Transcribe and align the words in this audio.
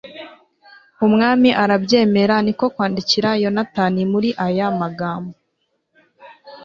umwami 1.05 1.49
arabyemera, 1.63 2.35
ni 2.45 2.53
ko 2.59 2.65
kwandikira 2.73 3.29
yonatani 3.43 4.01
muri 4.11 4.29
aya 4.45 4.67
magambo 4.79 5.35